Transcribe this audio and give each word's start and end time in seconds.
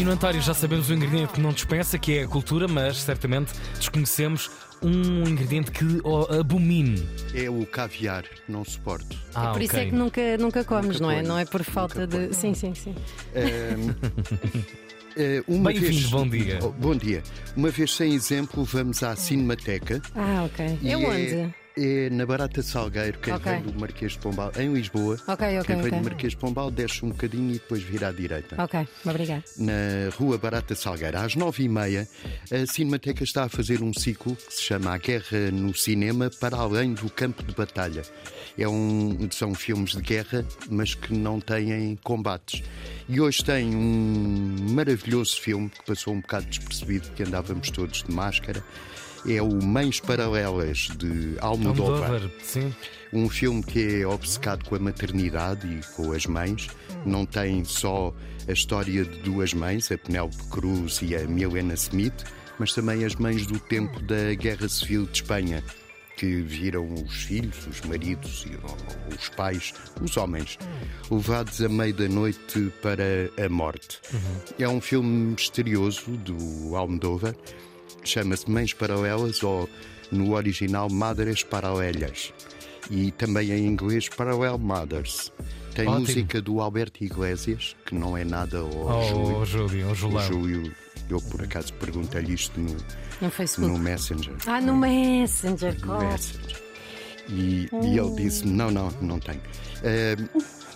Nino 0.00 0.12
António, 0.12 0.40
já 0.40 0.54
sabemos 0.54 0.88
o 0.88 0.94
ingrediente 0.94 1.34
que 1.34 1.40
não 1.42 1.52
dispensa, 1.52 1.98
que 1.98 2.16
é 2.16 2.22
a 2.22 2.26
cultura, 2.26 2.66
mas 2.66 3.02
certamente 3.02 3.52
desconhecemos 3.78 4.50
um 4.82 5.28
ingrediente 5.28 5.70
que 5.70 5.84
abomine. 6.40 7.06
É 7.34 7.50
o 7.50 7.66
caviar, 7.66 8.24
não 8.48 8.64
suporto. 8.64 9.14
Ah, 9.34 9.52
Por 9.52 9.60
isso 9.60 9.76
é 9.76 9.84
que 9.84 9.92
nunca, 9.94 10.38
nunca 10.38 10.64
comes, 10.64 10.98
Nunca 10.98 11.02
não 11.02 11.10
é? 11.10 11.16
ponho. 11.16 11.28
Não 11.28 11.38
é 11.38 11.44
por 11.44 11.62
falta 11.62 12.06
Nunca 12.06 12.28
de. 12.28 12.34
Sim, 12.34 12.54
sim, 12.54 12.72
sim. 12.74 12.94
Ahm, 13.36 13.94
eh, 15.18 15.42
uma 15.46 15.70
vez- 15.70 16.06
bom 16.06 16.26
dia. 16.26 16.60
Oh, 16.62 16.70
bom 16.70 16.96
dia. 16.96 17.22
Uma 17.54 17.68
vez 17.68 17.94
sem 17.94 18.14
exemplo, 18.14 18.64
vamos 18.64 19.02
à 19.02 19.14
Cinemateca. 19.14 20.00
Ah, 20.16 20.44
ok. 20.46 20.78
e 20.80 20.92
É 20.92 20.96
onde? 20.96 21.34
É 21.34 21.54
na 22.10 22.26
Barata 22.26 22.62
Salgueiro, 22.62 23.18
quem 23.18 23.32
Ok. 23.32 23.52
vem 23.52 23.62
do 23.62 23.78
Marquês 23.78 24.12
de 24.12 24.18
Pombal, 24.18 24.52
em 24.58 24.72
Lisboa. 24.72 25.16
Ok, 25.26 25.58
ok, 25.58 25.64
quem 25.64 25.76
vem 25.76 25.86
ok. 25.86 25.98
do 25.98 26.04
Marquês 26.04 26.32
de 26.32 26.38
Pombal 26.38 26.70
desce 26.70 27.04
um 27.04 27.10
bocadinho 27.10 27.50
e 27.50 27.52
depois 27.54 27.82
vira 27.82 28.08
à 28.08 28.12
direita. 28.12 28.62
Ok, 28.62 28.86
obrigado. 29.04 29.44
na 29.56 29.72
Rua 30.16 30.36
Barata 30.36 30.74
Salgueiro, 30.74 31.18
às 31.18 31.34
nove 31.34 31.62
e 31.64 31.68
meia, 31.68 32.08
a 32.50 32.66
Cinemateca 32.66 33.22
está 33.24 33.44
a 33.44 33.48
fazer 33.48 33.82
um 33.82 33.92
ciclo 33.94 34.36
que 34.36 34.54
se 34.54 34.62
chama 34.62 34.92
A 34.92 34.98
Guerra 34.98 35.50
no 35.52 35.74
Cinema 35.74 36.30
para 36.40 36.56
além 36.56 36.92
do 36.94 37.08
campo 37.10 37.42
de 37.42 37.54
batalha. 37.54 38.02
É 38.58 38.68
um, 38.68 39.28
são 39.30 39.54
filmes 39.54 39.92
de 39.92 40.02
guerra, 40.02 40.44
mas 40.68 40.94
que 40.94 41.14
não 41.14 41.40
têm 41.40 41.96
combates. 42.02 42.62
E 43.08 43.20
hoje 43.20 43.44
tem 43.44 43.74
um 43.74 44.56
maravilhoso 44.70 45.40
filme 45.40 45.68
que 45.70 45.84
passou 45.84 46.12
um 46.14 46.20
bocado 46.20 46.46
despercebido, 46.46 47.08
que 47.12 47.22
andávamos 47.22 47.70
todos 47.70 48.02
de 48.02 48.12
máscara. 48.12 48.62
É 49.26 49.42
o 49.42 49.62
Mães 49.62 50.00
Paralelas, 50.00 50.88
de 50.96 51.36
Almodóvar. 51.40 52.10
Almodóvar, 52.10 52.30
sim. 52.42 52.74
Um 53.12 53.28
filme 53.28 53.62
que 53.62 54.00
é 54.00 54.06
obcecado 54.06 54.64
com 54.64 54.76
a 54.76 54.78
maternidade 54.78 55.66
e 55.66 55.80
com 55.94 56.12
as 56.12 56.26
mães. 56.26 56.68
Não 57.04 57.26
tem 57.26 57.64
só 57.64 58.14
a 58.48 58.52
história 58.52 59.04
de 59.04 59.18
duas 59.20 59.52
mães, 59.52 59.90
a 59.90 59.98
Penélope 59.98 60.42
Cruz 60.50 61.00
e 61.02 61.14
a 61.14 61.26
Milena 61.26 61.74
Smith, 61.74 62.24
mas 62.58 62.72
também 62.72 63.04
as 63.04 63.14
mães 63.16 63.46
do 63.46 63.58
tempo 63.58 64.00
da 64.00 64.34
Guerra 64.34 64.68
Civil 64.68 65.06
de 65.06 65.22
Espanha, 65.22 65.62
que 66.16 66.42
viram 66.42 66.92
os 66.92 67.24
filhos, 67.24 67.66
os 67.66 67.80
maridos 67.82 68.46
e 68.46 69.14
os 69.14 69.28
pais, 69.30 69.72
os 70.00 70.16
homens, 70.16 70.58
levados 71.10 71.62
à 71.62 71.68
meia 71.68 71.92
da 71.94 72.08
noite 72.08 72.72
para 72.82 73.30
a 73.42 73.48
morte. 73.48 74.00
É 74.58 74.68
um 74.68 74.80
filme 74.80 75.32
misterioso 75.32 76.10
do 76.18 76.76
Almodóvar, 76.76 77.34
chama-se 78.04 78.50
Mães 78.50 78.72
Paralelas 78.72 79.42
ou 79.42 79.68
no 80.10 80.32
original 80.34 80.88
Madres 80.90 81.42
Paralelas 81.42 82.32
e 82.90 83.10
também 83.12 83.50
em 83.52 83.66
inglês 83.66 84.08
Parallel 84.08 84.58
Mothers. 84.58 85.32
Tem 85.74 85.86
Ótimo. 85.86 86.00
música 86.00 86.42
do 86.42 86.60
Alberto 86.60 87.04
Iglesias, 87.04 87.76
que 87.86 87.94
não 87.94 88.16
é 88.16 88.24
nada 88.24 88.58
ao 88.58 88.68
Oh, 88.68 89.04
Júlio. 89.04 89.44
Júlio, 89.46 89.86
o 89.86 89.90
O 89.92 89.94
Julão. 89.94 90.22
Júlio, 90.26 90.74
eu 91.08 91.20
por 91.22 91.42
acaso 91.42 91.72
perguntei-lhe 91.74 92.34
isto 92.34 92.58
no, 92.58 92.76
No 93.20 93.30
Facebook. 93.30 93.72
no 93.72 93.78
Messenger. 93.78 94.34
Ah, 94.46 94.60
no 94.60 94.76
Messenger, 94.76 95.74
No 95.74 95.80
claro. 95.80 96.06
Messenger. 96.08 96.62
E, 97.30 97.68
e 97.84 97.98
ele 97.98 98.14
disse: 98.16 98.46
Não, 98.46 98.70
não, 98.70 98.90
não 99.00 99.18
tenho. 99.18 99.40
Eh, 99.82 100.16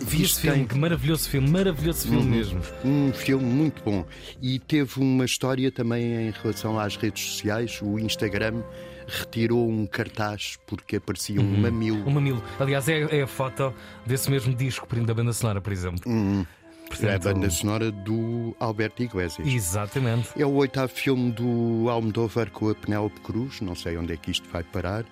Vi 0.01 0.23
isto 0.23 0.23
este 0.23 0.41
filme, 0.41 0.57
tem- 0.59 0.67
que 0.67 0.77
maravilhoso 0.77 1.29
filme, 1.29 1.49
maravilhoso 1.49 2.07
filme 2.07 2.23
mesmo. 2.29 2.59
Um 2.83 3.13
filme 3.13 3.45
muito 3.45 3.81
bom. 3.83 4.05
E 4.41 4.59
teve 4.59 4.99
uma 4.99 5.23
história 5.23 5.71
também 5.71 6.27
em 6.27 6.31
relação 6.31 6.77
às 6.77 6.97
redes 6.97 7.23
sociais. 7.23 7.79
O 7.81 7.97
Instagram 7.97 8.61
retirou 9.07 9.69
um 9.69 9.85
cartaz 9.85 10.57
porque 10.67 10.97
aparecia 10.97 11.39
um 11.39 11.57
mamilo. 11.61 12.05
Um 12.05 12.11
mamilo. 12.11 12.43
Aliás, 12.59 12.89
é, 12.89 13.19
é 13.19 13.21
a 13.21 13.27
foto 13.27 13.73
desse 14.05 14.29
mesmo 14.29 14.53
disco 14.53 14.85
primo 14.85 15.05
da 15.05 15.13
banda 15.13 15.31
sonora, 15.31 15.61
por 15.61 15.71
exemplo. 15.71 16.01
É 16.11 16.41
a 16.41 16.87
Portanto, 16.89 17.23
banda 17.23 17.49
sonora 17.49 17.89
do 17.91 18.55
Alberto 18.59 19.01
Iglesias. 19.01 19.47
Exatamente. 19.47 20.29
É 20.37 20.45
o 20.45 20.53
oitavo 20.55 20.91
filme 20.91 21.31
do 21.31 21.87
Almodóvar 21.89 22.51
com 22.51 22.69
a 22.69 22.75
Penélope 22.75 23.19
Cruz, 23.21 23.61
não 23.61 23.75
sei 23.75 23.97
onde 23.97 24.11
é 24.13 24.17
que 24.17 24.29
isto 24.29 24.47
vai 24.51 24.63
parar, 24.63 25.05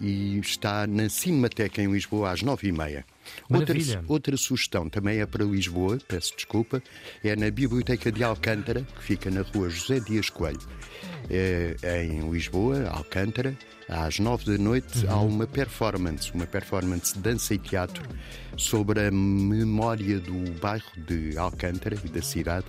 e 0.00 0.38
está 0.38 0.86
na 0.86 1.08
Cinemateca 1.08 1.82
em 1.82 1.90
Lisboa 1.90 2.30
às 2.30 2.42
nove 2.42 2.68
e 2.68 2.72
meia. 2.72 3.04
Outra, 3.48 3.76
outra 4.06 4.36
sugestão 4.36 4.88
também 4.88 5.20
é 5.20 5.26
para 5.26 5.44
Lisboa, 5.44 5.98
peço 6.06 6.34
desculpa, 6.36 6.82
é 7.22 7.34
na 7.34 7.50
Biblioteca 7.50 8.12
de 8.12 8.22
Alcântara, 8.22 8.82
que 8.82 9.02
fica 9.02 9.30
na 9.30 9.42
rua 9.42 9.70
José 9.70 10.00
Dias 10.00 10.28
Coelho. 10.28 10.60
É, 11.30 12.04
em 12.04 12.30
Lisboa, 12.30 12.86
Alcântara, 12.90 13.56
às 13.88 14.18
nove 14.18 14.44
da 14.44 14.62
noite 14.62 15.06
há 15.06 15.16
uma 15.16 15.46
performance, 15.46 16.30
uma 16.32 16.46
performance 16.46 17.14
de 17.14 17.20
dança 17.20 17.54
e 17.54 17.58
teatro 17.58 18.02
sobre 18.56 19.06
a 19.06 19.10
memória 19.10 20.18
do 20.20 20.50
bairro 20.60 20.84
de 20.96 21.36
Alcântara 21.38 21.96
e 22.04 22.08
da 22.08 22.20
cidade. 22.20 22.66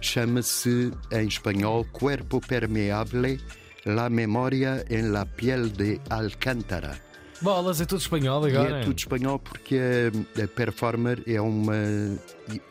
Chama-se 0.00 0.92
em 1.10 1.26
espanhol 1.26 1.84
Cuerpo 1.92 2.40
Permeable, 2.40 3.40
La 3.86 4.10
Memoria 4.10 4.84
en 4.88 5.12
la 5.12 5.24
Piel 5.24 5.72
de 5.72 6.00
Alcântara. 6.10 6.98
Bolas, 7.40 7.80
é 7.80 7.84
tudo 7.86 7.98
espanhol 8.00 8.48
E 8.48 8.50
agora. 8.56 8.80
é 8.80 8.84
tudo 8.84 8.98
espanhol 8.98 9.38
porque 9.38 9.78
a, 9.78 10.42
a 10.42 10.48
performer 10.48 11.22
é 11.26 11.40
uma 11.40 11.74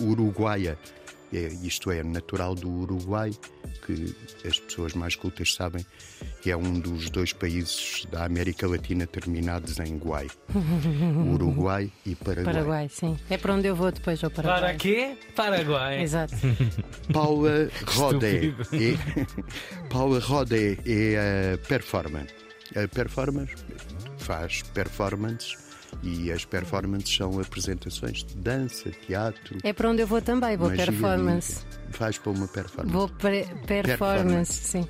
uruguaia. 0.02 0.78
É, 1.36 1.50
isto 1.68 1.92
é, 1.92 2.02
natural 2.02 2.56
do 2.56 2.70
Uruguai, 2.70 3.30
que 3.86 4.16
as 4.48 4.58
pessoas 4.58 4.94
mais 4.94 5.18
cultas 5.18 5.54
sabem 5.54 5.86
que 6.42 6.50
é 6.50 6.56
um 6.56 6.80
dos 6.80 7.10
dois 7.10 7.34
países 7.34 8.06
da 8.10 8.24
América 8.24 8.66
Latina 8.66 9.06
terminados 9.06 9.78
em 9.80 9.98
Guai. 9.98 10.28
Uruguai 11.34 11.92
e 12.06 12.16
Paraguai. 12.16 12.54
Paraguai, 12.54 12.90
sim. 12.90 13.18
É 13.30 13.38
para 13.38 13.54
onde 13.54 13.68
eu 13.68 13.76
vou 13.76 13.92
depois 13.92 14.24
ao 14.24 14.32
Paraguai. 14.32 14.62
Para 14.62 14.76
quê? 14.76 15.18
Paraguai. 15.36 16.02
Exato. 16.02 16.36
Paula 17.12 17.70
Rodé. 17.86 18.46
Estúpido. 18.46 18.68
É, 18.74 19.90
Paula 19.92 20.20
Rodé 20.20 20.78
é 20.86 21.56
a 21.56 21.68
performer. 21.68 22.28
A 22.76 22.88
performer 22.88 23.54
faz 24.20 24.62
performances 24.74 25.65
e 26.04 26.32
as 26.32 26.46
performances 26.46 27.16
são 27.16 27.40
apresentações 27.40 28.24
de 28.24 28.36
dança, 28.36 28.90
teatro. 29.08 29.58
É 29.64 29.74
para 29.74 29.90
onde 29.90 30.02
eu 30.02 30.08
vou 30.08 30.22
também, 30.22 30.56
vou 30.58 30.70
performance. 30.70 31.64
lírica. 31.66 31.98
Vais 32.00 32.18
para 32.18 32.32
uma 32.32 32.48
performance. 32.48 32.94
Vou 32.94 33.10
pre- 33.10 33.46
performance, 33.66 34.54
sim. 34.54 34.88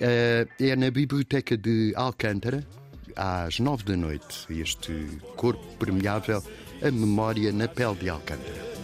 Eh, 0.00 0.46
é 0.60 0.74
na 0.76 0.90
Biblioteca 0.90 1.56
de 1.56 1.92
Alcântara, 1.96 2.66
às 3.14 3.60
nove 3.60 3.84
da 3.84 3.96
noite. 3.96 4.46
Este 4.50 4.92
corpo 5.36 5.64
permeável, 5.78 6.42
a 6.82 6.90
memória 6.90 7.52
na 7.52 7.68
pele 7.68 7.94
de 7.96 8.08
Alcântara. 8.08 8.74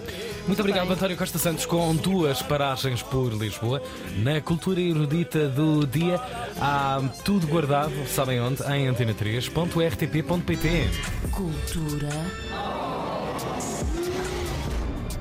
Muito 0.46 0.60
obrigado, 0.60 0.90
António 0.90 1.16
Costa 1.16 1.38
Santos, 1.38 1.64
com 1.66 1.94
duas 1.94 2.42
paragens 2.42 3.02
por 3.02 3.32
Lisboa. 3.32 3.80
Na 4.18 4.40
cultura 4.40 4.80
erudita 4.80 5.48
do 5.48 5.86
dia, 5.86 6.20
há 6.60 7.00
tudo 7.24 7.46
guardado, 7.46 7.92
sabem 8.08 8.40
onde? 8.40 8.60
Em 8.64 8.88
antena3.rtp.pt. 8.88 10.90
Cultura 11.30 12.10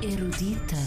erudita. 0.01 0.77